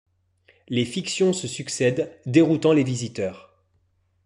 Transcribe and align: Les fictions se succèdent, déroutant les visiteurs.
Les 0.67 0.83
fictions 0.85 1.31
se 1.31 1.47
succèdent, 1.47 2.11
déroutant 2.25 2.73
les 2.73 2.83
visiteurs. 2.83 3.53